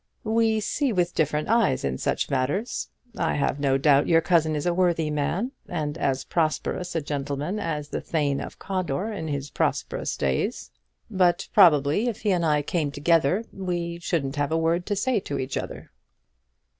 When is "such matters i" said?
1.99-3.35